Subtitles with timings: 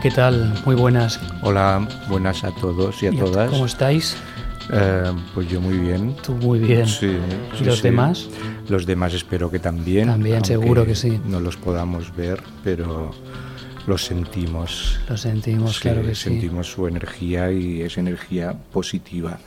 [0.00, 0.62] Hola, ¿qué tal?
[0.64, 1.20] Muy buenas.
[1.42, 3.50] Hola, buenas a todos y a todas.
[3.50, 4.16] ¿Cómo estáis?
[4.72, 6.16] Eh, pues yo muy bien.
[6.24, 6.86] Tú muy bien.
[6.86, 7.18] Sí.
[7.60, 7.82] ¿Y los sí.
[7.82, 8.26] demás?
[8.70, 10.06] Los demás espero que también.
[10.08, 11.20] También, seguro que sí.
[11.26, 13.10] No los podamos ver, pero
[13.86, 14.98] los sentimos.
[15.06, 16.22] Lo sentimos, Sí, claro que sí.
[16.30, 19.38] sentimos su energía y es energía positiva.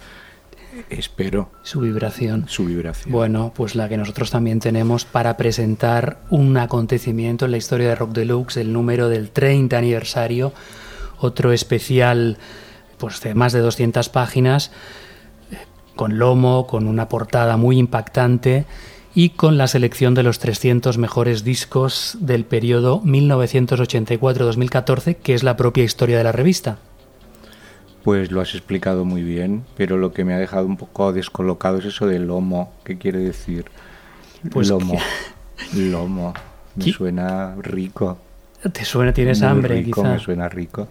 [0.89, 2.45] Espero Su vibración.
[2.47, 3.11] su vibración.
[3.11, 7.95] Bueno, pues la que nosotros también tenemos para presentar un acontecimiento en la historia de
[7.95, 10.53] Rock Deluxe, el número del 30 aniversario,
[11.19, 12.37] otro especial
[12.97, 14.71] pues de más de 200 páginas,
[15.51, 15.57] eh,
[15.95, 18.65] con lomo, con una portada muy impactante
[19.15, 25.57] y con la selección de los 300 mejores discos del periodo 1984-2014, que es la
[25.57, 26.77] propia historia de la revista.
[28.03, 31.77] Pues lo has explicado muy bien, pero lo que me ha dejado un poco descolocado
[31.77, 32.73] es eso del lomo.
[32.83, 33.65] ¿Qué quiere decir?
[34.51, 34.97] Pues lomo.
[35.73, 36.33] Lomo.
[36.75, 36.91] Me ¿Qué?
[36.91, 38.17] suena rico.
[38.73, 39.13] ¿Te suena?
[39.13, 39.75] ¿Tienes Muy hambre?
[39.81, 40.13] rico, quizá?
[40.13, 40.87] me suena rico.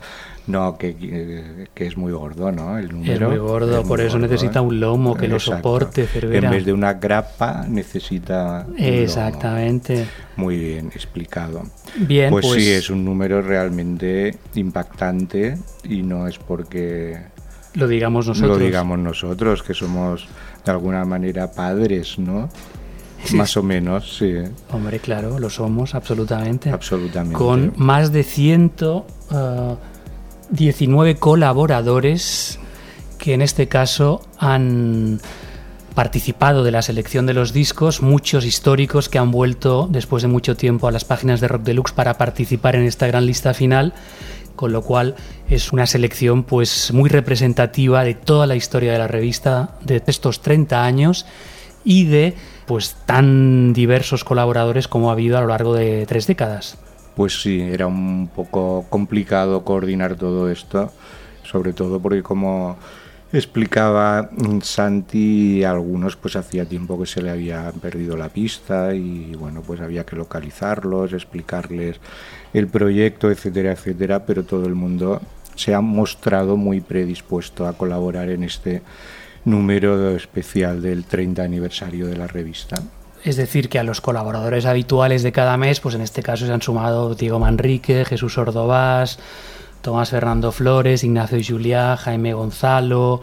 [0.47, 2.77] No, que, que, que es muy gordo, ¿no?
[2.77, 3.13] El número.
[3.13, 4.63] Es muy gordo, es por eso gordo, necesita ¿eh?
[4.63, 6.49] un lomo que lo soporte, Cervera.
[6.49, 8.67] En vez de una grapa, necesita.
[8.67, 8.87] un lomo.
[8.87, 10.07] Exactamente.
[10.37, 11.63] Muy bien explicado.
[11.97, 17.33] Bien, pues, pues, sí, es un número realmente impactante y no es porque
[17.75, 18.59] lo digamos nosotros.
[18.59, 20.27] lo digamos nosotros, que somos
[20.65, 22.49] de alguna manera padres, ¿no?
[23.35, 24.35] Más o menos, sí,
[24.73, 26.71] Hombre, claro, lo somos, absolutamente.
[26.71, 27.39] absolutamente.
[27.39, 28.25] Con más de
[30.55, 32.59] 119 colaboradores
[33.19, 35.21] que en este caso han
[35.95, 40.55] participado de la selección de los discos, muchos históricos que han vuelto después de mucho
[40.55, 43.95] tiempo a las páginas de Rock Deluxe para participar en esta gran lista final,
[44.55, 45.15] con lo cual
[45.49, 50.43] es una selección pues muy representativa de toda la historia de la revista de estos
[50.43, 51.25] 30 años
[51.85, 52.35] y de
[52.67, 56.77] pues tan diversos colaboradores como ha habido a lo largo de tres décadas.
[57.15, 60.91] Pues sí, era un poco complicado coordinar todo esto,
[61.43, 62.79] sobre todo porque como
[63.33, 64.31] explicaba
[64.63, 69.63] Santi, a algunos pues hacía tiempo que se le había perdido la pista y bueno,
[69.63, 71.99] pues había que localizarlos, explicarles
[72.53, 75.21] el proyecto, etcétera, etcétera, pero todo el mundo
[75.55, 78.83] se ha mostrado muy predispuesto a colaborar en este
[79.45, 82.83] número especial del 30 aniversario de la revista.
[83.25, 86.53] Es decir, que a los colaboradores habituales de cada mes, pues en este caso se
[86.53, 89.19] han sumado Diego Manrique, Jesús Ordovás,
[89.81, 93.21] Tomás Fernando Flores, Ignacio Juliá, Jaime Gonzalo,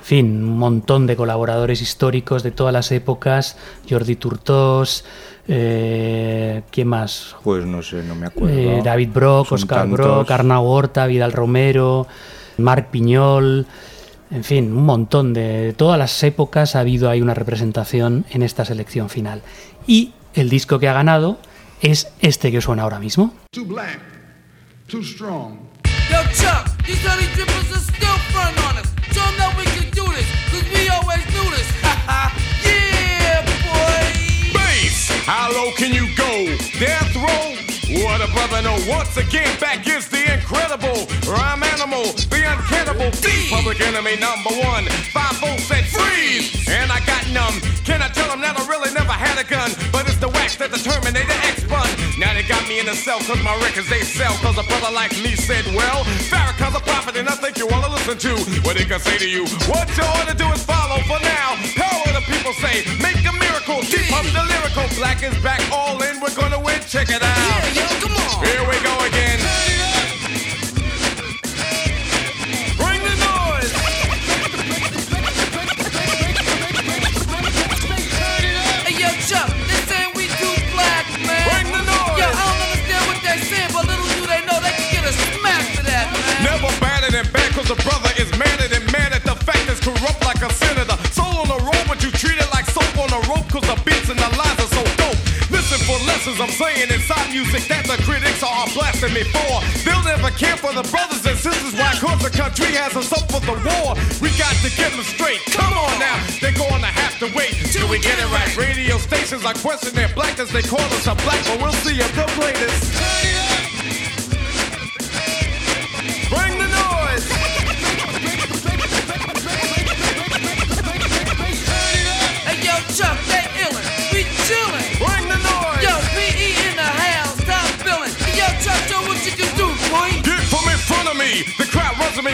[0.00, 3.56] en fin, un montón de colaboradores históricos de todas las épocas,
[3.88, 5.04] Jordi Turtós,
[5.48, 7.36] eh, ¿quién más?
[7.42, 8.54] Pues no sé, no me acuerdo.
[8.54, 9.98] Eh, David Brock, Son Oscar tantos.
[9.98, 12.06] Brock, Arnau Horta, Vidal Romero,
[12.58, 13.66] Marc Piñol,
[14.32, 18.42] en fin, un montón de, de todas las épocas ha habido ahí una representación en
[18.42, 19.42] esta selección final.
[19.86, 21.38] Y el disco que ha ganado
[21.82, 23.34] es este que suena ahora mismo.
[23.50, 24.00] Too black,
[24.88, 25.58] too strong.
[26.10, 28.88] Yo, Chuck, these honey drippers are still front on us.
[29.12, 31.68] Show that we can do this, cause we always do this.
[32.64, 34.52] yeah, boy.
[34.54, 36.56] Bass, how low can you go?
[36.78, 37.71] Death row?
[37.92, 43.52] What a brother no, Once again, back is the incredible rhyme animal, the uncannibal thief,
[43.52, 44.88] public enemy number one.
[45.12, 47.60] Five volts said freeze, and I got numb.
[47.84, 49.70] Can I tell them that I really never had a gun?
[49.92, 51.31] But it's the wax that the Terminator.
[52.72, 54.32] Now they got me in the cell, cause my records they sell.
[54.40, 57.88] Cause a brother like me said, well, Farrakhan's a prophet, and I think you wanna
[57.88, 59.44] listen to what he can say to you.
[59.68, 61.56] What you to do is follow for now.
[61.76, 63.82] Power the people say, make a miracle.
[63.82, 64.88] Deep up the lyrical.
[64.96, 66.20] Black is back, all in.
[66.20, 66.80] We're gonna win.
[66.88, 67.36] Check it out.
[67.74, 68.44] Yeah, yo, come on.
[68.44, 69.81] Here we go again.
[90.42, 90.96] Like a senator.
[91.14, 93.78] Soul on the road, but you treat it like soap on a rope, cause the
[93.86, 95.18] beats and the lines are so dope.
[95.54, 99.62] Listen for lessons I'm saying inside music that the critics are blasting me for.
[99.86, 103.30] They'll never care for the brothers and sisters, why cause the country has us up
[103.30, 103.94] for the war.
[104.18, 105.38] We got to get them straight.
[105.54, 108.50] Come on now, they're gonna have to wait till we get it right.
[108.56, 110.50] Radio stations are questioning blackness.
[110.50, 113.31] They call us a black, but we'll see if they'll play this.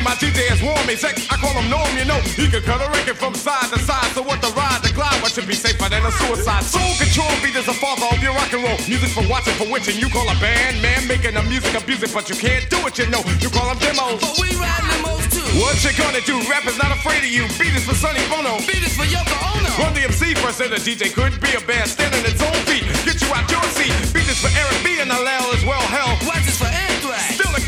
[0.09, 0.97] My DJ warned me.
[0.97, 2.17] Sex, I call him Norm, you know.
[2.33, 4.09] He can cut a record from side to side.
[4.17, 6.65] So what the ride, the glide, what should be safer than a suicide?
[6.65, 8.81] Soul control beat is the father of your rock and roll.
[8.89, 10.01] Music for watching, for witching.
[10.01, 13.05] You call a band, man, making the music abusive, but you can't do it, you
[13.13, 13.21] know.
[13.37, 14.25] You call them demos.
[14.25, 15.45] But we ride limos too.
[15.61, 16.41] What you gonna do?
[16.49, 17.45] Rap is not afraid of you.
[17.61, 18.57] Beat is for Sonny Bono.
[18.65, 19.69] Beat is for Yoko Ono.
[19.77, 22.89] Run the MC first, and the DJ could be a band standing its own feet.
[23.05, 23.93] Get you out your seat.
[24.17, 25.85] Beat is for Eric B and Hallel as well.
[25.93, 26.71] Hell, Watch this for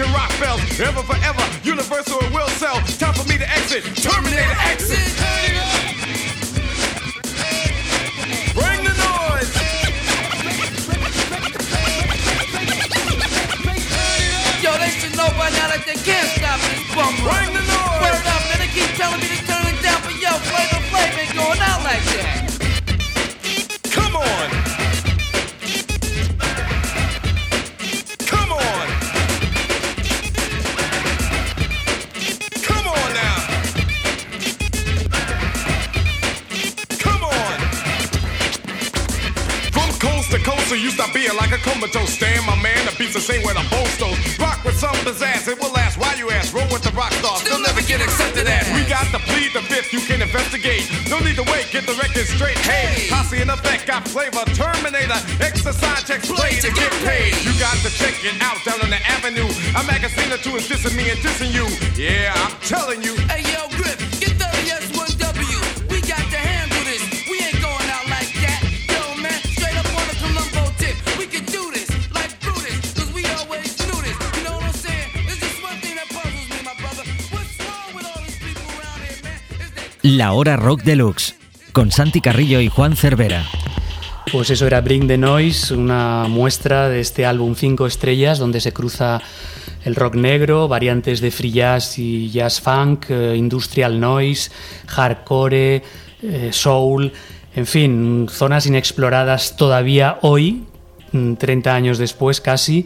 [0.00, 1.44] Can rock bells, ever forever.
[1.62, 2.80] Universal it will sell.
[2.96, 3.84] Time for me to exit.
[4.00, 4.96] Terminator exit.
[4.96, 5.49] Bring
[51.10, 52.56] No need to wait, get the record straight.
[52.58, 54.44] Hey, Posse in effect, got flavor.
[54.54, 57.34] Terminator, exercise checks, play to get paid.
[57.42, 59.50] You got to check it out down on the avenue.
[59.74, 61.66] A magazine or two is dissing me and dissing you.
[61.98, 63.16] Yeah, I'm telling you.
[80.20, 81.34] La Hora Rock Deluxe,
[81.72, 83.42] con Santi Carrillo y Juan Cervera.
[84.30, 88.74] Pues eso era Bring the Noise, una muestra de este álbum 5 estrellas donde se
[88.74, 89.22] cruza
[89.82, 94.50] el rock negro, variantes de free jazz y jazz funk, eh, industrial noise,
[94.88, 95.82] hardcore,
[96.22, 97.10] eh, soul,
[97.56, 100.64] en fin, zonas inexploradas todavía hoy,
[101.12, 102.84] mm, 30 años después casi,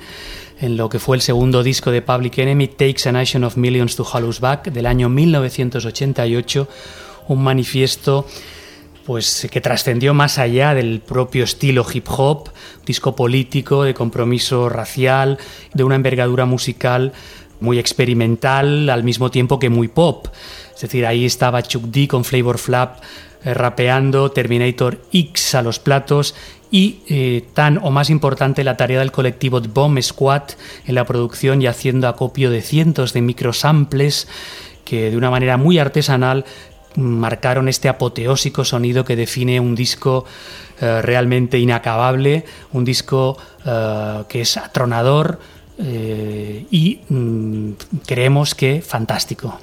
[0.61, 3.97] en lo que fue el segundo disco de Public Enemy, Takes a Nation of Millions
[3.97, 6.69] to Hollows Back, del año 1988,
[7.29, 8.27] un manifiesto
[9.05, 12.51] pues que trascendió más allá del propio estilo hip hop,
[12.87, 15.39] disco político, de compromiso racial,
[15.75, 17.13] de una envergadura musical
[17.61, 20.29] muy experimental al mismo tiempo que muy pop.
[20.75, 23.03] Es decir, ahí estaba Chuck D con Flavor Flap
[23.45, 26.35] eh, rapeando, Terminator X a los platos
[26.71, 30.43] y eh, tan o más importante la tarea del colectivo The Bomb Squad
[30.87, 34.29] en la producción y haciendo acopio de cientos de microsamples
[34.85, 36.45] que de una manera muy artesanal
[36.97, 40.25] marcaron este apoteósico sonido que define un disco
[40.81, 45.39] eh, realmente inacabable, un disco eh, que es atronador
[45.79, 47.73] eh, y mm,
[48.07, 49.59] creemos que fantástico.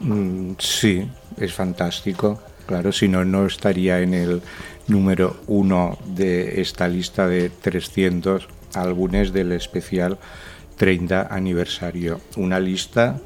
[0.00, 2.40] Mm, sí, es fantástico.
[2.66, 4.42] Claro, si no, no estaría en el
[4.88, 10.18] número uno de esta lista de 300 álbumes del especial
[10.76, 12.20] 30 aniversario.
[12.36, 13.18] Una lista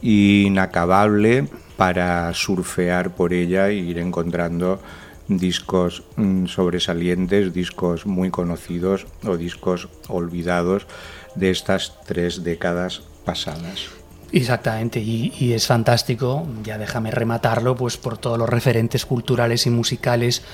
[0.00, 1.48] inacabable
[1.82, 4.78] para surfear por ella e ir encontrando
[5.26, 10.86] discos mm, sobresalientes, discos muy conocidos o discos olvidados
[11.34, 13.90] de estas tres décadas pasadas.
[14.30, 19.70] Exactamente, y, y es fantástico, ya déjame rematarlo, pues por todos los referentes culturales y
[19.70, 20.44] musicales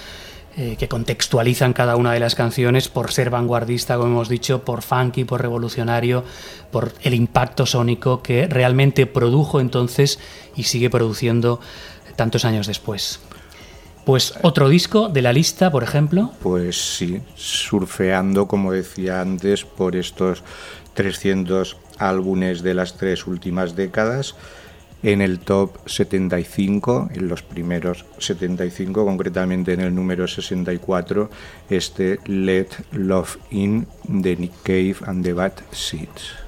[0.56, 4.82] eh, que contextualizan cada una de las canciones por ser vanguardista, como hemos dicho, por
[4.82, 6.24] funky, por revolucionario,
[6.70, 10.18] por el impacto sónico que realmente produjo entonces
[10.56, 11.60] y sigue produciendo
[12.16, 13.20] tantos años después.
[14.04, 16.32] Pues otro disco de la lista, por ejemplo.
[16.42, 20.42] Pues sí, surfeando, como decía antes, por estos
[20.94, 24.34] 300 álbumes de las tres últimas décadas,
[25.02, 31.30] en el top 75, en los primeros 75, concretamente en el número 64,
[31.70, 36.47] este Let Love In de Nick Cave and the Bad Seeds.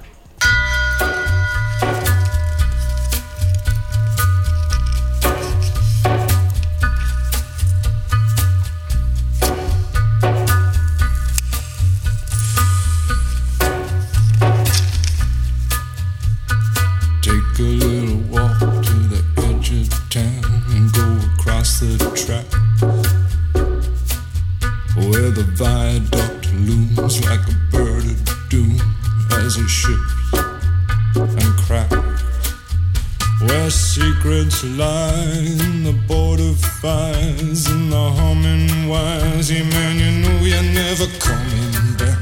[34.67, 39.51] line, the border fires and the humming wires.
[39.51, 42.19] Yeah, man, you know you're never coming back.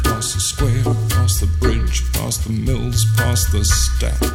[0.00, 4.32] Across the square, across the bridge, past the mills, past the stacks.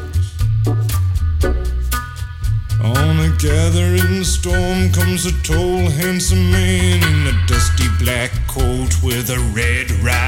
[2.82, 9.30] On a gathering storm comes a tall, handsome man in a dusty black coat with
[9.30, 10.23] a red rag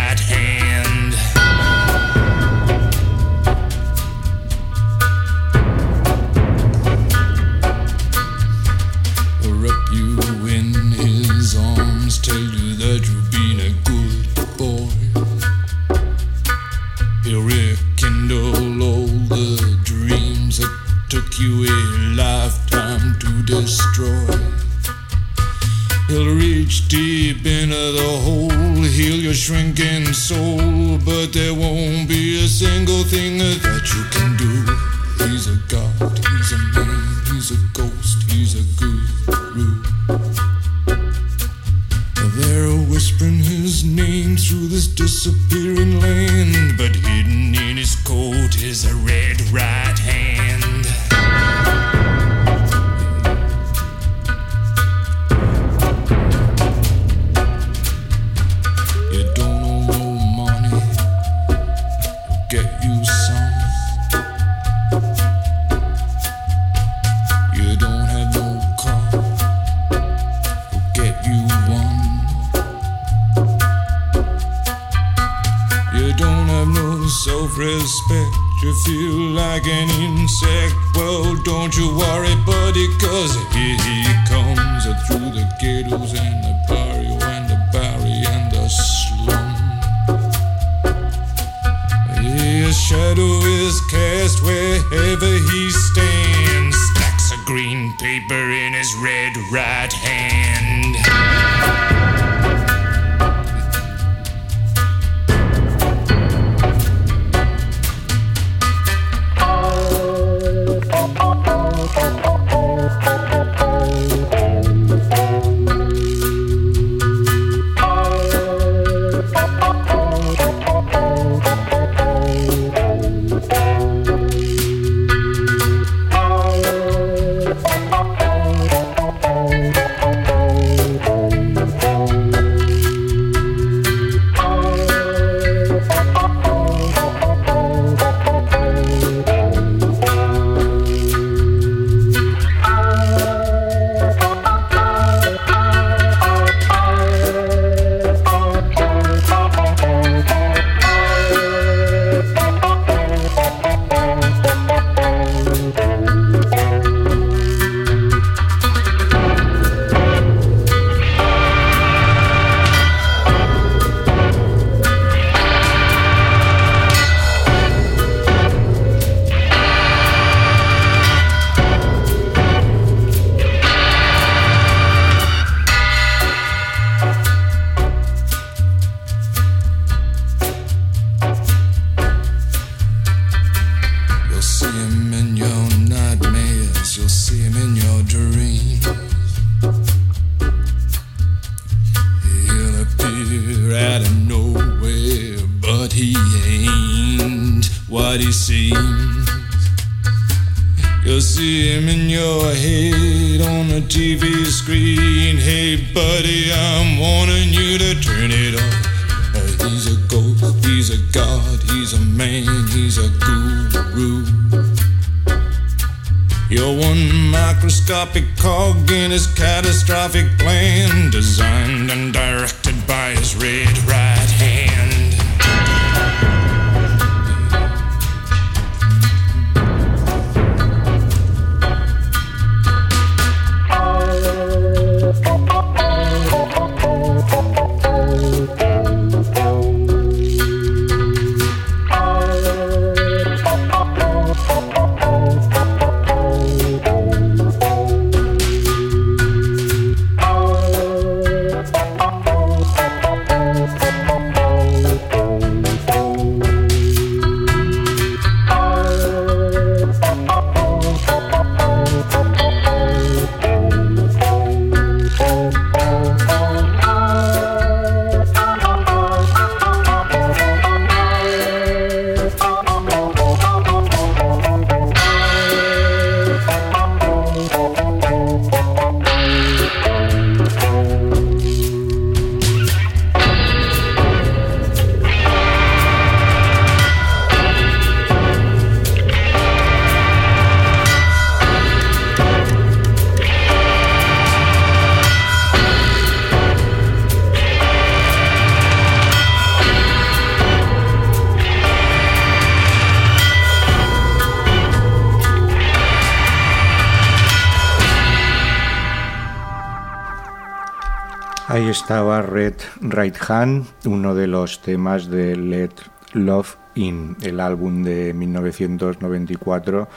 [313.05, 315.73] Right Hand, uno de los temas de Let
[316.13, 319.87] Love In, el álbum de 1994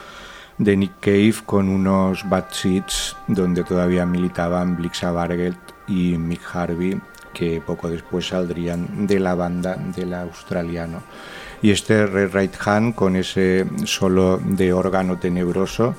[0.59, 7.01] de Nick Cave con unos Bad Seeds donde todavía militaban Blixa Bargett y Mick Harvey
[7.33, 11.03] que poco después saldrían de la banda del australiano.
[11.63, 15.95] Y este Red Right Hand con ese solo de órgano tenebroso,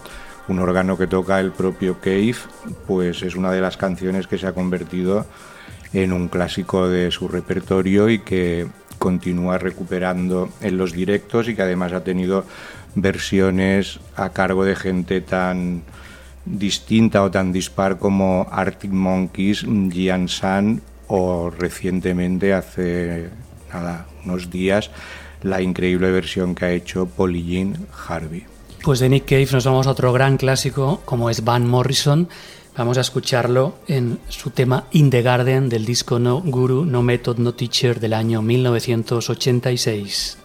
[0.48, 2.36] un órgano que toca el propio Cave,
[2.86, 5.25] pues es una de las canciones que se ha convertido
[5.93, 8.67] un clásico de su repertorio y que
[8.98, 12.46] continúa recuperando en los directos y que además ha tenido
[12.96, 15.84] versiones a cargo de gente tan
[16.46, 23.29] distinta o tan dispar como Arctic Monkeys, Gian San o recientemente hace
[23.72, 24.91] nada, unos días
[25.41, 28.46] la increíble versión que ha hecho Polly Jean Harvey.
[28.84, 32.29] Pues de Nick Cave nos vamos a otro gran clásico como es Van Morrison.
[32.80, 37.38] Vamos a escucharlo en su tema In the Garden del disco No Guru, No Method,
[37.38, 40.38] No Teacher del año 1986.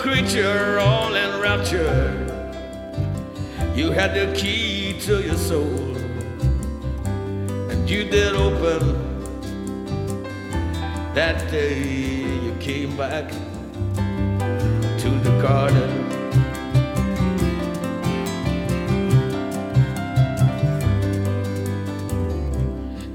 [0.00, 2.16] Creature all in rapture.
[3.76, 5.94] You had the key to your soul,
[7.70, 8.80] and you did open
[11.12, 11.82] that day.
[12.44, 13.28] You came back
[15.02, 15.90] to the garden.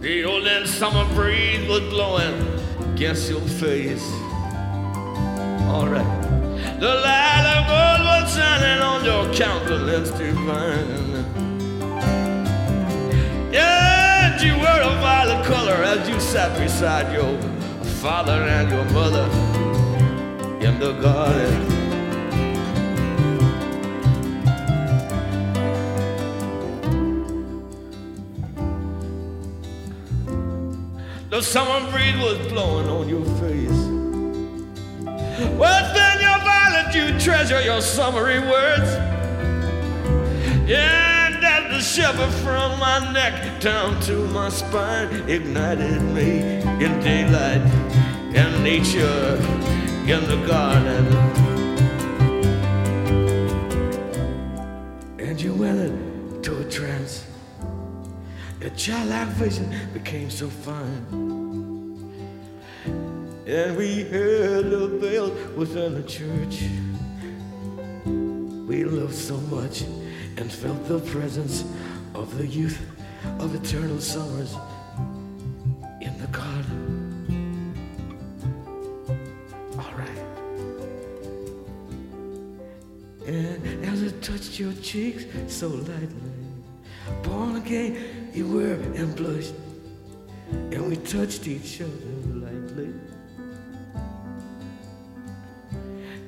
[0.02, 2.38] The old and summer breeze was blowing
[2.94, 4.08] against your face.
[5.68, 6.25] All right.
[6.78, 11.24] The light of gold was shining on your countenance divine.
[13.54, 17.40] Yeah, you were a violet color as you sat beside your
[18.02, 19.26] father and your mother
[20.60, 21.76] in the garden.
[31.30, 33.82] The summer breeze was blowing on your face.
[35.38, 36.15] Your violet,
[36.96, 38.90] you treasure your summery words.
[40.68, 46.40] And as the shiver from my neck down to my spine ignited me
[46.84, 47.62] in daylight,
[48.34, 49.36] in nature,
[50.08, 51.06] in the garden.
[55.20, 57.26] And you went into a trance.
[58.62, 61.25] Your childlike vision became so fine.
[63.48, 66.64] And we heard the bell within the church.
[68.68, 69.84] We loved so much
[70.38, 71.64] and felt the presence
[72.16, 72.82] of the youth
[73.40, 74.56] of eternal summers
[76.02, 77.76] in the garden.
[79.78, 80.24] All right.
[83.28, 86.10] And as it touched your cheeks so lightly,
[87.22, 89.54] born again you were and blushed,
[90.50, 92.35] and we touched each other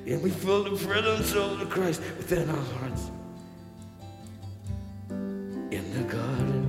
[0.08, 3.10] And we feel the presence of the Christ within our hearts.
[5.10, 6.64] In the garden.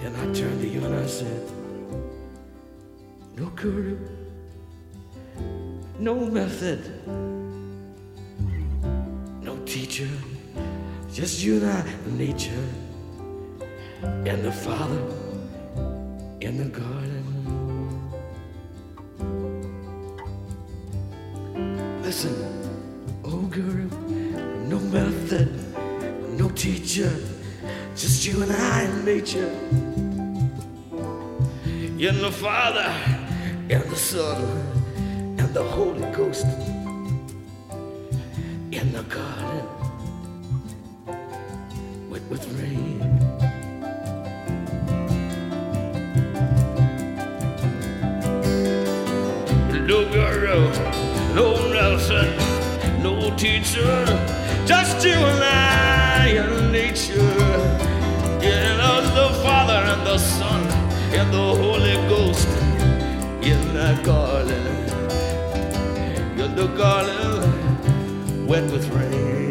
[0.00, 1.48] And I turned to you and I said,
[3.36, 3.96] No guru,
[6.00, 6.80] no method,
[9.40, 10.08] no teacher,
[11.12, 12.66] just you and I, nature,
[14.02, 15.00] and the Father
[16.40, 17.13] in the garden.
[22.14, 23.88] Listen, oh girl,
[24.68, 25.50] no method,
[26.38, 27.12] no teacher,
[27.96, 29.50] just you and I and nature.
[31.98, 32.88] In the Father
[33.68, 34.42] and the Son
[35.38, 36.46] and the Holy Ghost
[38.70, 39.66] in the garden
[42.08, 43.00] wet with rain.
[49.84, 50.70] No guru,
[51.34, 51.63] no
[52.08, 54.04] lesson, no teacher,
[54.66, 57.20] just you and I and nature.
[58.42, 58.80] In
[59.14, 60.62] the Father and the Son
[61.12, 62.48] and the Holy Ghost
[63.42, 64.66] in the garden.
[66.38, 66.68] In the
[68.46, 69.43] wet with rain.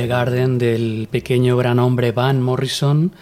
[0.00, 3.12] The Garden del pequeño gran hombre Van Morrison,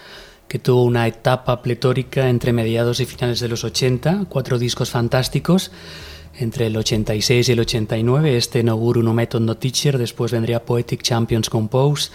[0.47, 5.71] que tuvo una etapa pletórica entre mediados y finales de los 80, cuatro discos fantásticos,
[6.37, 10.63] entre el 86 y el 89, este No Guru No Method No Teacher, después vendría
[10.63, 12.11] Poetic Champions Compose,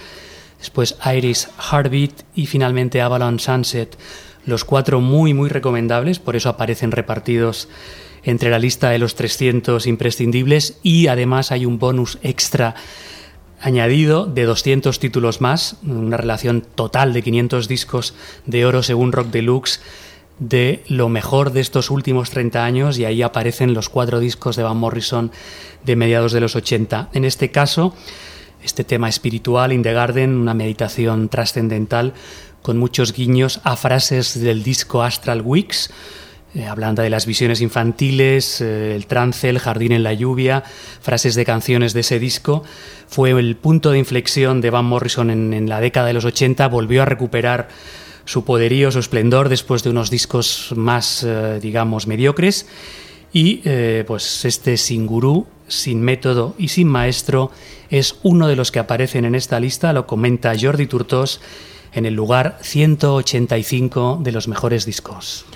[0.58, 3.98] después Iris Heartbeat y finalmente Avalon Sunset.
[4.46, 7.68] Los cuatro muy muy recomendables, por eso aparecen repartidos
[8.22, 12.74] entre la lista de los 300 imprescindibles y además hay un bonus extra
[13.64, 19.28] añadido de 200 títulos más, una relación total de 500 discos de oro según Rock
[19.28, 19.80] Deluxe
[20.38, 24.64] de lo mejor de estos últimos 30 años y ahí aparecen los cuatro discos de
[24.64, 25.32] Van Morrison
[25.82, 27.08] de mediados de los 80.
[27.14, 27.94] En este caso,
[28.62, 32.12] este tema espiritual, In the Garden, una meditación trascendental
[32.60, 35.90] con muchos guiños a frases del disco Astral Weeks,
[36.54, 40.62] eh, hablando de las visiones infantiles, eh, el trance, el jardín en la lluvia,
[41.00, 42.62] frases de canciones de ese disco.
[43.08, 47.02] Fue el punto de inflexión de Van Morrison en, la década de los 80, volvió
[47.02, 47.68] a recuperar
[48.24, 52.68] su poderío, su esplendor después de unos discos más, eh, digamos, mediocres.
[53.32, 53.62] Y
[54.06, 57.50] pues este sin gurú, sin método y sin maestro
[57.90, 61.40] es uno de los que aparecen en esta lista, lo comenta Jordi Turtos
[61.92, 65.46] en el lugar 185 de los mejores discos.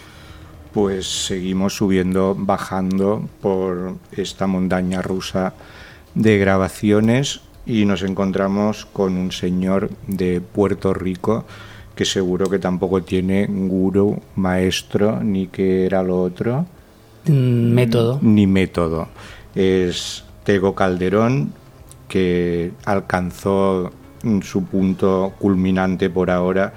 [0.81, 5.55] Pues seguimos subiendo, bajando por esta montaña rusa
[6.15, 11.47] de grabaciones y nos encontramos con un señor de Puerto Rico
[11.97, 16.65] que seguro que tampoco tiene gurú, maestro, ni que era lo otro.
[17.27, 18.21] Mm, Método.
[18.23, 19.09] Ni método.
[19.57, 21.55] Es Tego Calderón,
[22.07, 23.91] que alcanzó
[24.43, 26.73] su punto culminante por ahora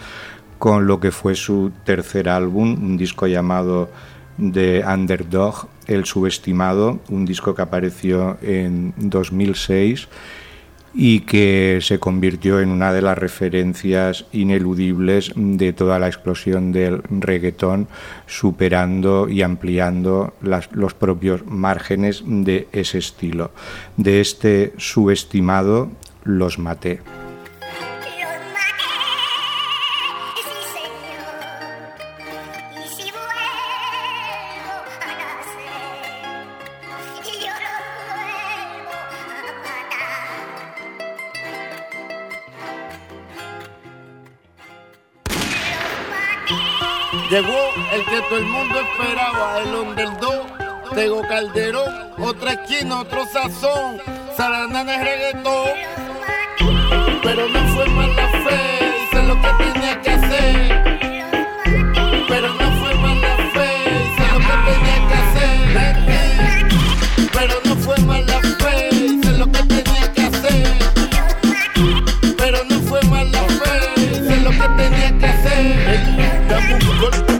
[0.61, 3.89] con lo que fue su tercer álbum, un disco llamado
[4.37, 10.07] The Underdog, El Subestimado, un disco que apareció en 2006
[10.93, 17.01] y que se convirtió en una de las referencias ineludibles de toda la explosión del
[17.09, 17.87] reggaetón,
[18.27, 23.49] superando y ampliando los propios márgenes de ese estilo.
[23.97, 25.89] De este subestimado,
[26.23, 26.99] los maté.
[47.31, 50.47] Llegó el que todo el mundo esperaba, el underdog,
[50.93, 54.01] Tego Calderón, otra esquina, otro sazón,
[54.35, 55.33] Saranana es
[57.23, 58.59] pero no fue mala fe,
[59.05, 60.83] hice lo que tenía que hacer,
[62.27, 65.57] pero no fue mala fe, hice lo que tenía que hacer,
[67.31, 68.40] pero no fue mala fe,
[77.01, 77.30] London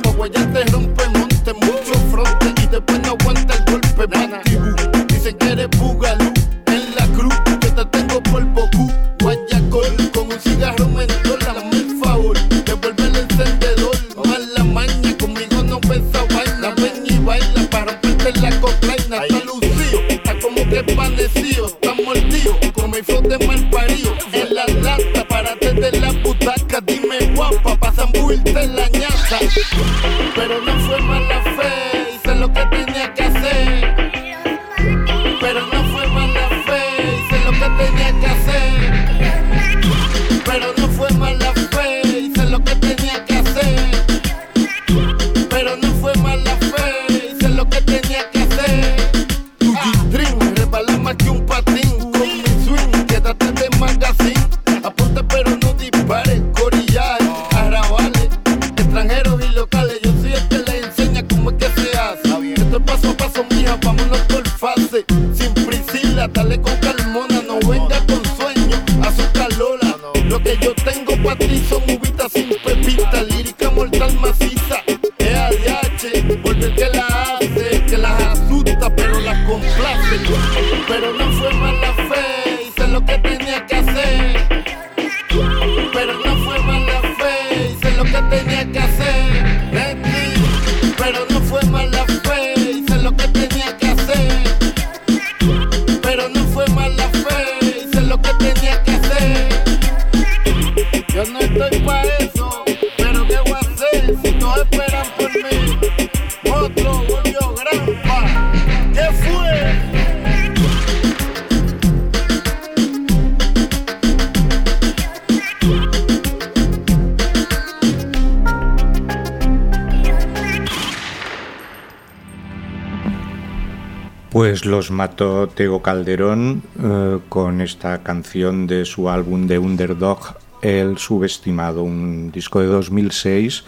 [124.71, 131.83] los mató Tego Calderón eh, con esta canción de su álbum de Underdog, El Subestimado,
[131.83, 133.65] un disco de 2006,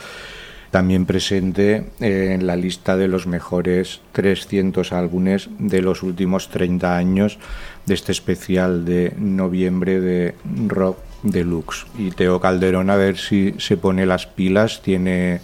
[0.71, 7.37] también presente en la lista de los mejores 300 álbumes de los últimos 30 años
[7.85, 10.35] de este especial de noviembre de
[10.69, 11.85] Rock Deluxe.
[11.97, 15.41] Y Teo Calderón a ver si se pone las pilas, tiene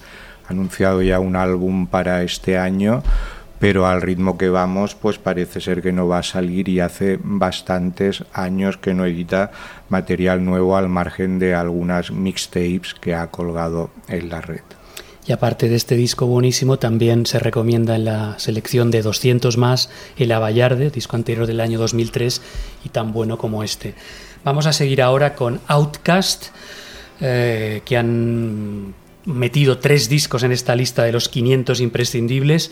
[0.48, 3.04] anunciado ya un álbum para este año
[3.60, 7.20] pero al ritmo que vamos, pues parece ser que no va a salir y hace
[7.22, 9.52] bastantes años que no edita
[9.90, 14.62] material nuevo al margen de algunas mixtapes que ha colgado en la red.
[15.28, 19.92] Y aparte de este disco buenísimo, también se recomienda en la selección de 200 más
[20.18, 22.42] el Avallarde, disco anterior del año 2003
[22.86, 23.94] y tan bueno como este.
[24.44, 26.46] Vamos a seguir ahora con Outcast,
[27.22, 28.96] eh, que han
[29.30, 32.72] metido tres discos en esta lista de los 500 imprescindibles.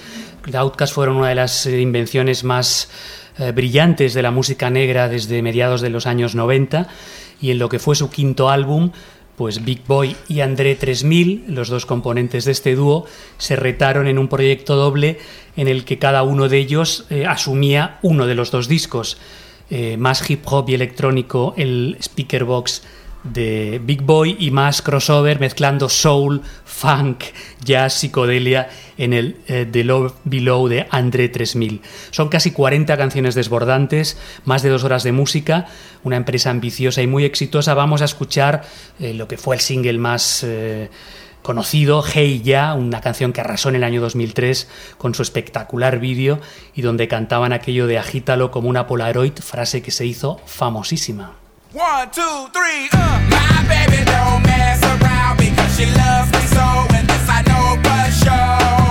[0.50, 2.90] The Outcast fueron una de las eh, invenciones más
[3.38, 6.88] eh, brillantes de la música negra desde mediados de los años 90
[7.40, 8.92] y en lo que fue su quinto álbum,
[9.36, 13.06] pues Big Boy y André 3000, los dos componentes de este dúo,
[13.38, 15.20] se retaron en un proyecto doble
[15.56, 19.18] en el que cada uno de ellos eh, asumía uno de los dos discos.
[19.98, 22.84] Más hip hop y electrónico el speaker box
[23.34, 27.24] de Big Boy y más crossover mezclando soul, funk,
[27.64, 31.82] jazz, psicodelia en el eh, The Love Below de André 3000.
[32.12, 35.68] Son casi 40 canciones desbordantes, más de dos horas de música,
[36.04, 37.74] una empresa ambiciosa y muy exitosa.
[37.74, 38.64] Vamos a escuchar
[39.00, 40.44] eh, lo que fue el single más...
[40.44, 40.90] eh,
[41.48, 46.42] conocido, Hey Ya, una canción que arrasó en el año 2003 con su espectacular vídeo
[46.76, 51.47] y donde cantaban aquello de agítalo como una Polaroid, frase que se hizo famosísima.
[51.74, 53.28] One, two, three, uh.
[53.30, 56.64] My baby don't mess around because she loves me so,
[56.96, 58.87] and this I know for sure.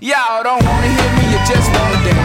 [0.00, 2.21] Y'all don't wanna hear me, you just wanna dance.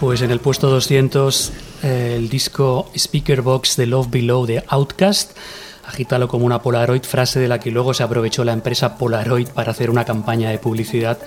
[0.00, 1.52] Pues en el puesto 200,
[1.82, 5.36] eh, el disco Speaker Box de Love Below de Outcast,
[5.86, 9.70] agítalo como una Polaroid, frase de la que luego se aprovechó la empresa Polaroid para
[9.70, 11.18] hacer una campaña de publicidad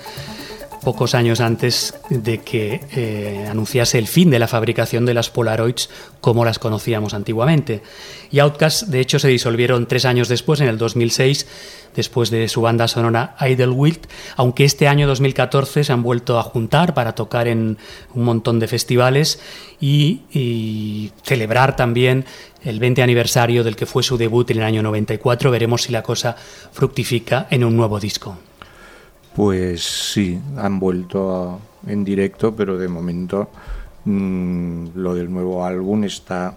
[0.82, 5.90] pocos años antes de que eh, anunciase el fin de la fabricación de las Polaroids
[6.20, 7.82] como las conocíamos antiguamente.
[8.30, 11.46] Y Outcast, de hecho, se disolvieron tres años después, en el 2006,
[11.94, 16.94] después de su banda sonora Idlewild, aunque este año 2014 se han vuelto a juntar
[16.94, 17.78] para tocar en
[18.14, 19.40] un montón de festivales
[19.80, 22.24] y, y celebrar también
[22.64, 25.50] el 20 aniversario del que fue su debut en el año 94.
[25.50, 26.36] Veremos si la cosa
[26.72, 28.36] fructifica en un nuevo disco.
[29.34, 33.50] Pues sí, han vuelto en directo, pero de momento
[34.04, 36.56] mm, lo del nuevo álbum está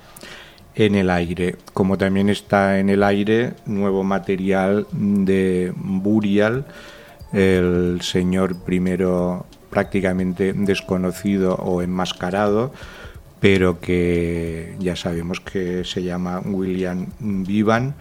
[0.76, 1.56] en el aire.
[1.74, 6.66] Como también está en el aire nuevo material de Burial,
[7.34, 12.74] el señor primero prácticamente desconocido o enmascarado,
[13.40, 17.96] pero que ya sabemos que se llama William Vivan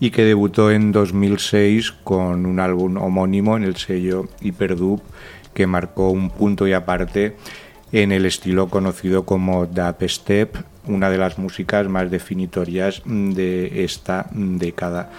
[0.00, 5.02] y que debutó en 2006 con un álbum homónimo en el sello Hyperdub
[5.54, 7.36] que marcó un punto y aparte
[7.90, 15.10] en el estilo conocido como dubstep, una de las músicas más definitorias de esta década.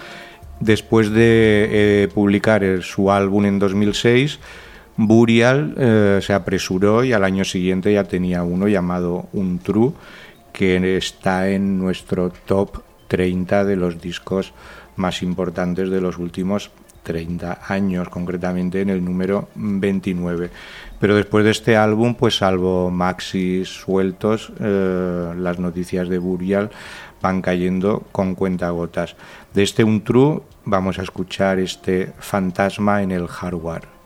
[0.60, 1.68] Después de
[2.04, 4.38] eh, publicar su álbum en 2006,
[4.96, 9.92] Burial eh, se apresuró y al año siguiente ya tenía uno llamado Un True,
[10.52, 14.52] que está en nuestro top 30 de los discos
[14.94, 16.70] más importantes de los últimos
[17.02, 20.50] 30 años, concretamente en el número 29.
[21.00, 26.70] Pero después de este álbum, pues salvo maxis sueltos, eh, las noticias de Burial
[27.20, 29.16] van cayendo con cuentagotas.
[29.52, 33.99] De este Un True vamos a escuchar este fantasma en el hardware.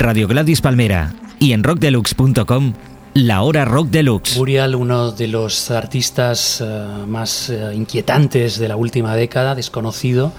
[0.00, 2.72] Radio Gladys Palmera y en rockdeluxe.com,
[3.14, 4.36] la hora rock deluxe.
[4.36, 10.32] Burial, uno de los artistas eh, más eh, inquietantes de la última década, desconocido,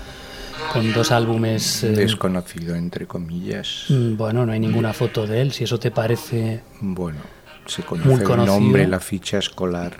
[0.74, 1.84] con dos álbumes.
[1.84, 3.86] eh, Desconocido, entre comillas.
[3.90, 6.62] mm, bueno, no hay ninguna foto de él, si eso te parece.
[6.82, 7.20] Bueno,
[7.68, 8.60] se Muy conoce el conocido.
[8.60, 9.98] nombre, la ficha escolar.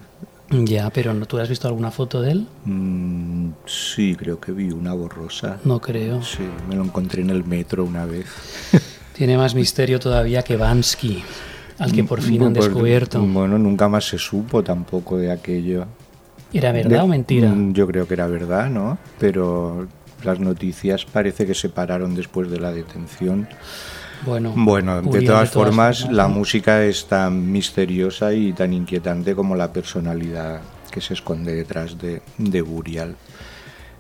[0.50, 2.48] Ya, pero ¿no- ¿tú has visto alguna foto de él?
[2.66, 5.60] Mm, sí, creo que vi una borrosa.
[5.64, 6.22] No creo.
[6.24, 8.26] Sí, me lo encontré en el metro una vez.
[9.22, 11.22] Tiene más misterio todavía que Bansky,
[11.78, 13.22] al que por fin han Pues, descubierto.
[13.22, 15.86] Bueno, nunca más se supo tampoco de aquello.
[16.52, 17.50] ¿Era verdad De- o mentira?
[17.50, 18.98] Mm, Yo creo que era verdad, ¿no?
[19.20, 19.88] Pero
[20.24, 23.48] las noticias parece que se pararon después de la detención.
[24.26, 29.72] Bueno, Bueno, de todas, formas, la música es tan misteriosa y tan inquietante como la
[29.72, 33.16] personalidad que se esconde detrás de, de Burial.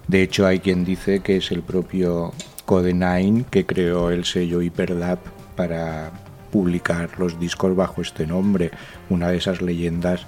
[0.07, 2.33] De hecho, hay quien dice que es el propio
[2.71, 5.19] Code Nine que creó el sello Hyperdub
[5.57, 6.09] para
[6.53, 8.71] publicar los discos bajo este nombre,
[9.09, 10.21] una de esas leyendas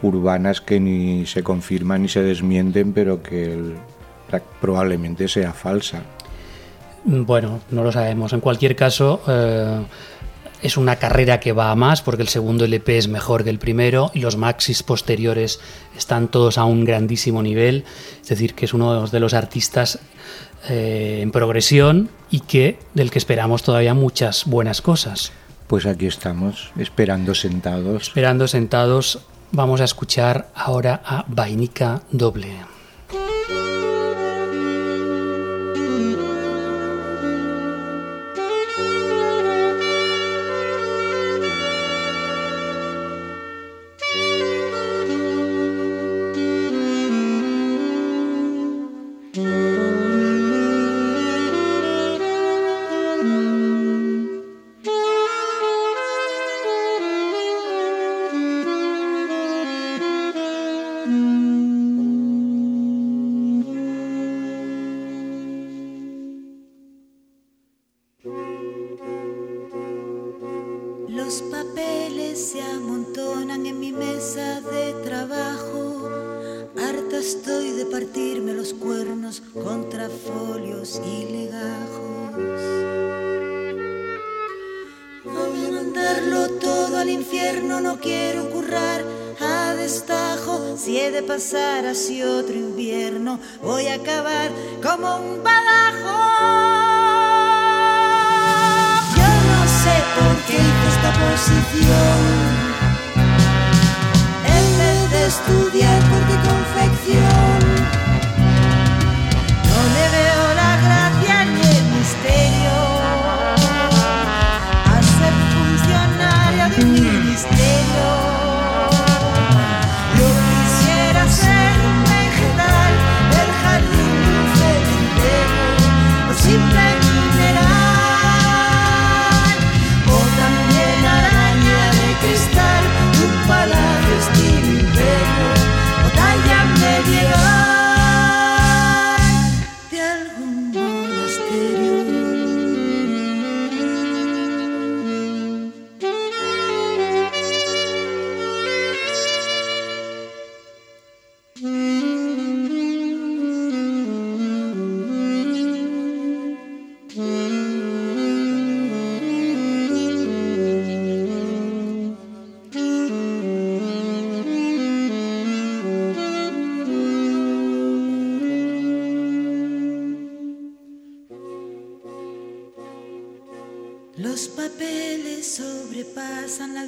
[0.00, 3.74] urbanas que ni se confirman ni se desmienten, pero que
[4.58, 6.00] probablemente sea falsa.
[7.04, 8.32] Bueno, no lo sabemos.
[8.32, 9.82] En cualquier caso, eh,
[10.62, 13.58] es una carrera que va a más porque el segundo LP es mejor que el
[13.58, 15.60] primero y los maxis posteriores
[15.94, 17.84] están todos a un grandísimo nivel.
[18.22, 19.98] Es decir, que es uno de los artistas
[20.68, 25.32] eh, en progresión y que del que esperamos todavía muchas buenas cosas.
[25.66, 28.02] Pues aquí estamos, esperando sentados.
[28.08, 29.20] Esperando sentados,
[29.52, 32.71] vamos a escuchar ahora a Vainica Doble.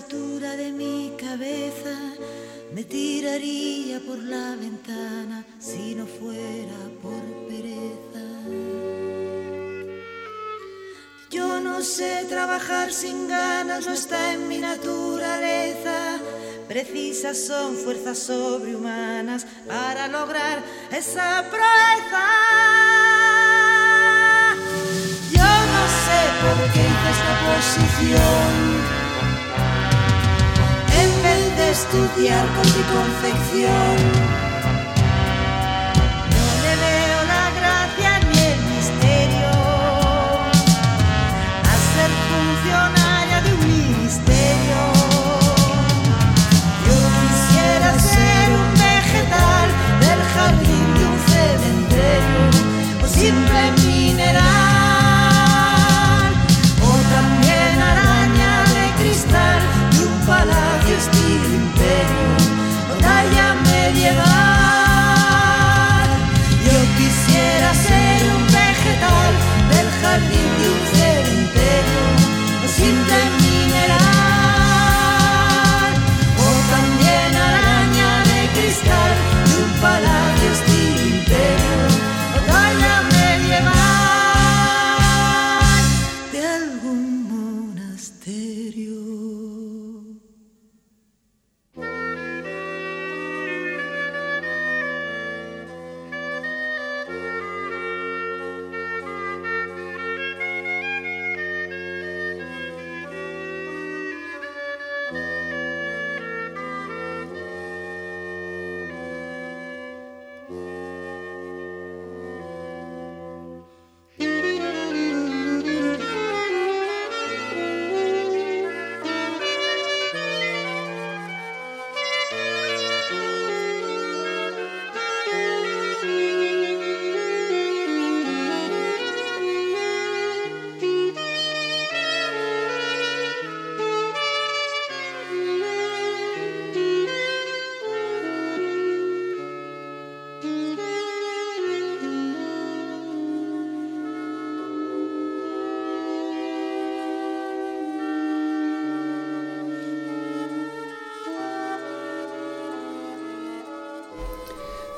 [0.04, 1.96] Altura de mi cabeza,
[2.74, 8.26] me tiraría por la ventana si no fuera por pereza.
[11.30, 16.18] Yo no sé trabajar sin ganas, no está en mi naturaleza.
[16.68, 22.26] Precisas son fuerzas sobrehumanas para lograr esa proeza.
[25.32, 28.73] Yo no sé por qué hice esta posición.
[31.74, 33.96] Estudiar con mi confección,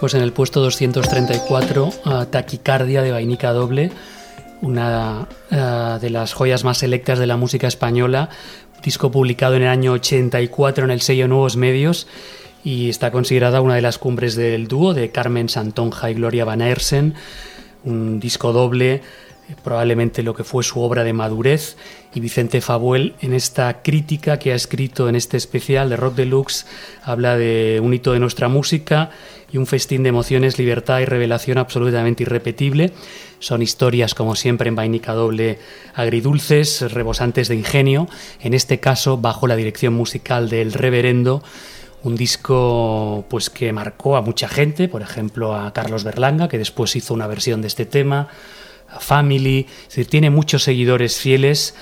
[0.07, 3.91] Pues en el puesto 234, a Taquicardia de Vainica Doble,
[4.63, 8.29] una eh, de las joyas más selectas de la música española,
[8.85, 12.07] disco publicado en el año 84 en el sello Nuevos Medios
[12.63, 16.63] y está considerada una de las cumbres del dúo de Carmen Santonja y Gloria Van
[16.63, 17.15] Aersen,
[17.83, 19.03] un disco doble
[19.63, 21.77] probablemente lo que fue su obra de madurez.
[22.15, 26.67] Y Vicente Fabuel en esta crítica que ha escrito en este especial de Rock Deluxe
[27.03, 29.11] habla de un hito de nuestra música
[29.57, 32.93] y un festín de emociones, libertad y revelación absolutamente irrepetible.
[33.39, 35.59] Son historias como siempre en vainica doble
[35.95, 38.07] agridulces, rebosantes de ingenio,
[38.41, 41.43] en este caso bajo la dirección musical del reverendo
[42.03, 46.95] un disco pues que marcó a mucha gente, por ejemplo a Carlos Berlanga, que después
[46.95, 48.29] hizo una versión de este tema,
[48.89, 51.75] a Family, es decir, tiene muchos seguidores fieles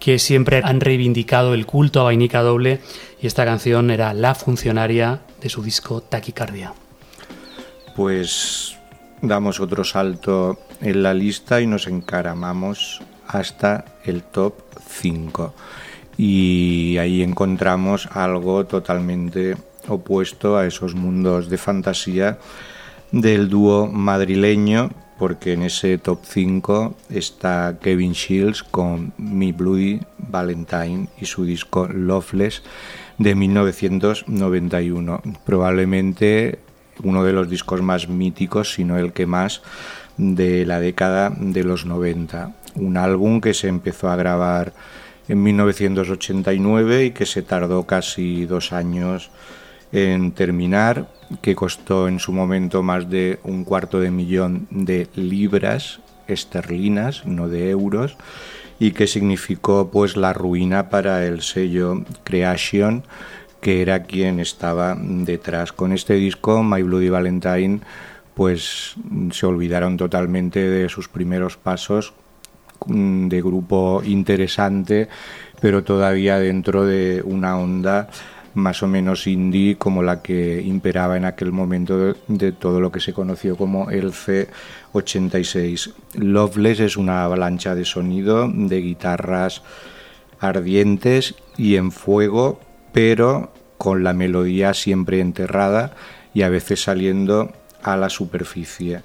[0.00, 2.80] que siempre han reivindicado el culto a Vainica Doble
[3.22, 6.74] y esta canción era la funcionaria de su disco Taquicardia.
[7.94, 8.76] Pues
[9.22, 14.54] damos otro salto en la lista y nos encaramamos hasta el top
[14.88, 15.54] 5.
[16.16, 19.56] Y ahí encontramos algo totalmente
[19.88, 22.38] opuesto a esos mundos de fantasía
[23.12, 31.08] del dúo madrileño, porque en ese top 5 está Kevin Shields con Me Bloody Valentine
[31.20, 32.62] y su disco Loveless
[33.18, 35.22] de 1991.
[35.44, 36.58] Probablemente
[37.02, 39.62] uno de los discos más míticos, si no el que más,
[40.16, 42.54] de la década de los 90.
[42.74, 44.72] Un álbum que se empezó a grabar
[45.28, 49.30] en 1989 y que se tardó casi dos años
[49.92, 51.08] en terminar,
[51.42, 57.48] que costó en su momento más de un cuarto de millón de libras esterlinas, no
[57.48, 58.16] de euros,
[58.78, 63.04] y que significó pues la ruina para el sello Creation,
[63.60, 65.72] que era quien estaba detrás.
[65.72, 67.80] Con este disco, My Bloody Valentine,
[68.34, 68.94] pues
[69.32, 72.14] se olvidaron totalmente de sus primeros pasos
[72.86, 75.08] mm, de grupo interesante,
[75.60, 78.08] pero todavía dentro de una onda
[78.54, 83.00] más o menos indie como la que imperaba en aquel momento de, todo lo que
[83.00, 85.92] se conoció como el C86.
[86.14, 89.62] Loveless es una avalancha de sonido, de guitarras
[90.40, 92.60] ardientes y en fuego,
[92.92, 95.92] pero con la melodía siempre enterrada
[96.34, 99.00] y a veces saliendo a la superficie.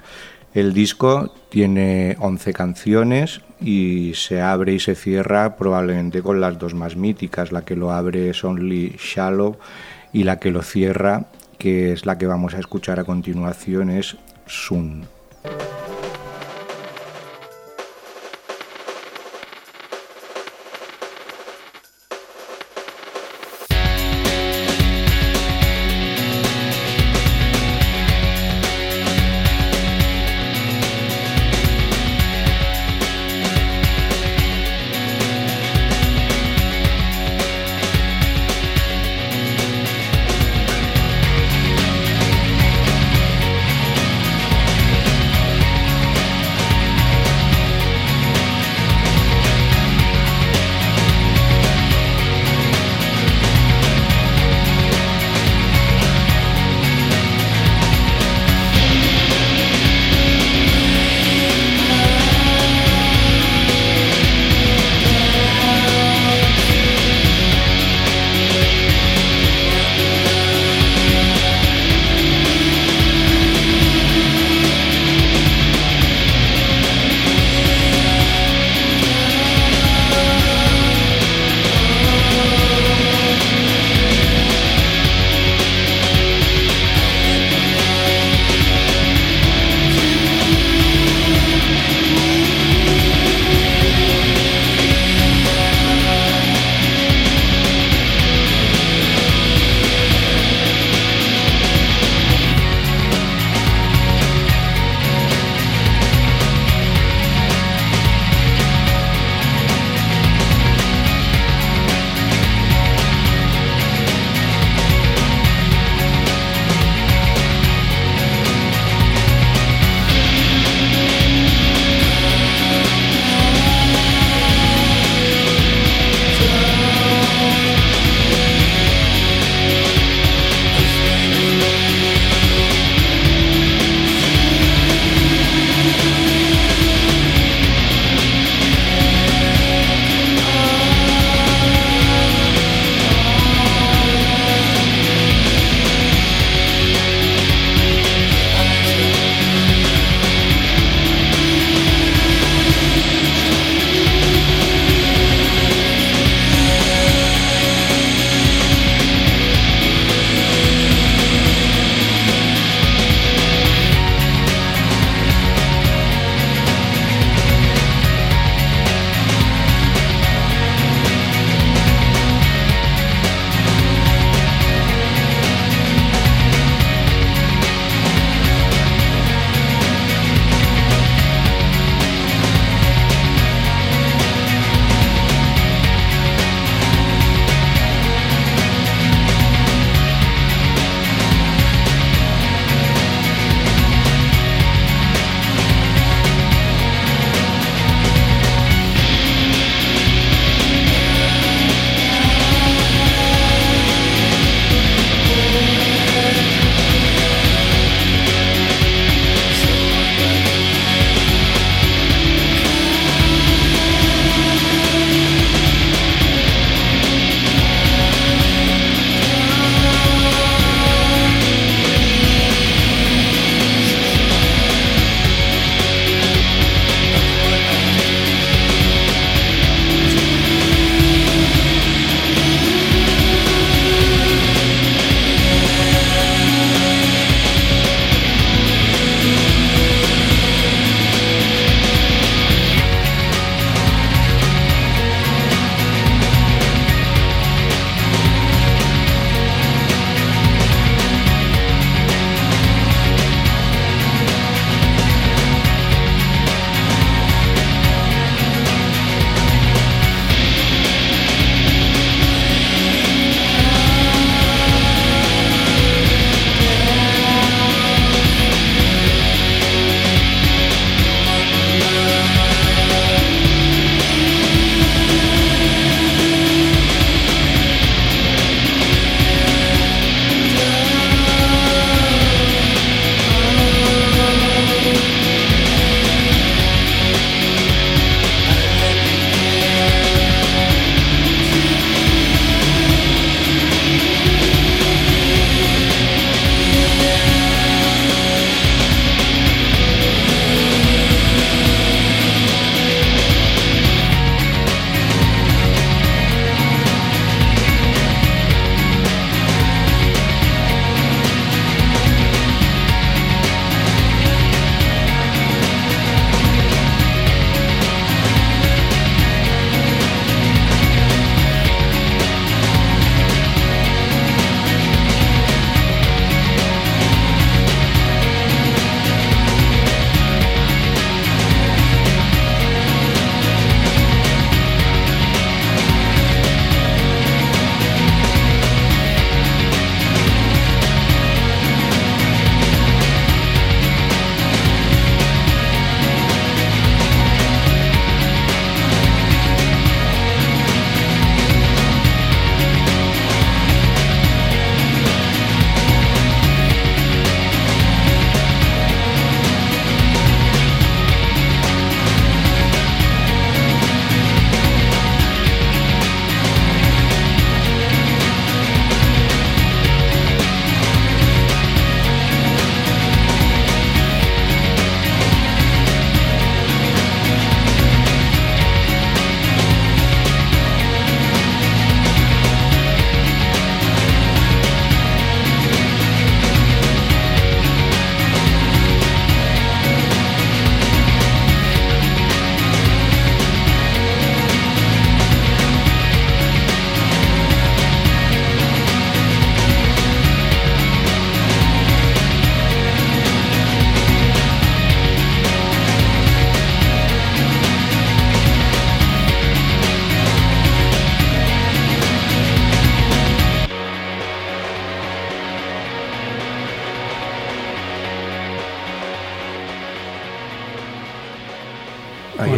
[0.54, 6.74] El disco tiene 11 canciones y se abre y se cierra probablemente con las dos
[6.74, 7.52] más míticas.
[7.52, 9.58] La que lo abre es Only Shallow
[10.14, 11.26] y la que lo cierra,
[11.58, 15.06] que es la que vamos a escuchar a continuación, es Sun.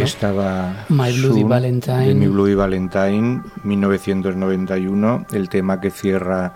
[0.08, 2.08] Estaba My Bloody Zoom, Valentine.
[2.08, 6.54] de My Bloody Valentine, 1991, el tema que cierra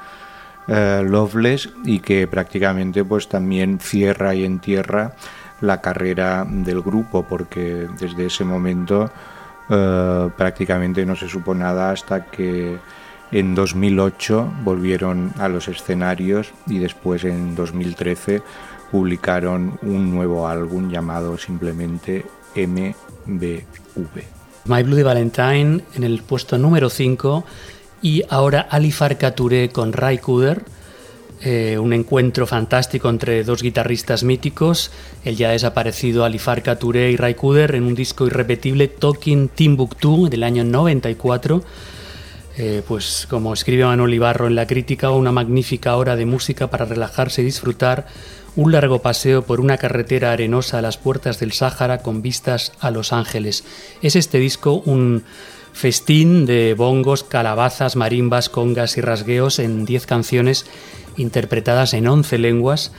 [0.67, 5.13] eh, Loveless y que prácticamente pues también cierra y entierra
[5.61, 9.11] la carrera del grupo porque desde ese momento
[9.69, 12.79] eh, prácticamente no se supo nada hasta que
[13.31, 18.43] en 2008 volvieron a los escenarios y después en 2013
[18.91, 22.25] publicaron un nuevo álbum llamado simplemente
[22.55, 24.23] MBV.
[24.65, 27.45] My Bloody Valentine en el puesto número 5
[28.01, 30.63] y ahora Ali Farka Touré con Ray Cooder,
[31.45, 34.93] eh, un encuentro fantástico entre dos guitarristas míticos,
[35.25, 40.29] el ya desaparecido Ali Farka Touré y Ray Cooder en un disco irrepetible Talking Timbuktu
[40.29, 41.63] del año 94.
[42.59, 46.85] Eh, pues como escribe Manuel Ibarro en la crítica, una magnífica hora de música para
[46.85, 48.07] relajarse y disfrutar,
[48.57, 52.91] un largo paseo por una carretera arenosa a las puertas del Sáhara con vistas a
[52.91, 53.65] Los Ángeles.
[54.03, 55.25] Es este disco un
[55.73, 60.67] festín de bongos, calabazas, marimbas, congas y rasgueos en 10 canciones
[61.17, 62.93] interpretadas en 11 lenguas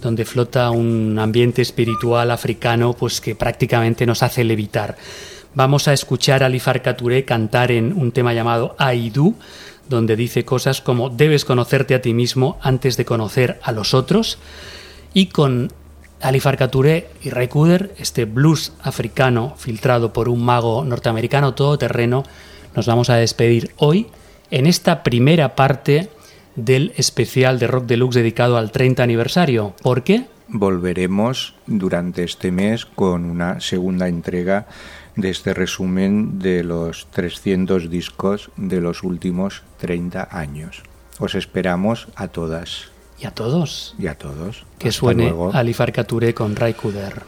[0.00, 4.96] donde flota un ambiente espiritual africano pues que prácticamente nos hace levitar.
[5.54, 9.34] Vamos a escuchar a Ali Farka Touré cantar en un tema llamado Aidu,
[9.88, 14.38] donde dice cosas como debes conocerte a ti mismo antes de conocer a los otros.
[15.18, 15.72] Y con
[16.20, 22.22] Ali Farka Touré y Ray Cooder, este blues africano filtrado por un mago norteamericano todoterreno,
[22.76, 24.06] nos vamos a despedir hoy
[24.52, 26.08] en esta primera parte
[26.54, 29.74] del especial de Rock Deluxe dedicado al 30 aniversario.
[29.82, 30.26] ¿Por qué?
[30.46, 34.68] Volveremos durante este mes con una segunda entrega
[35.16, 40.84] de este resumen de los 300 discos de los últimos 30 años.
[41.18, 43.94] Os esperamos a todas Y a todos.
[43.98, 44.64] y a todos.
[44.78, 45.50] Que Hasta suene luego.
[45.52, 47.22] Ali Farka Touré con Ray Cooder.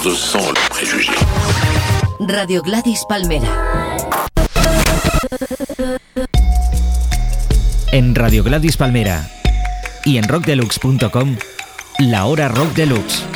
[0.00, 1.12] Endossant le préjugé.
[2.20, 3.48] Radio Gladys Palmera.
[7.92, 9.28] En Radio Gladys Palmera
[10.06, 11.36] y en rockdeluxe.com,
[11.98, 13.29] la hora rock deluxe.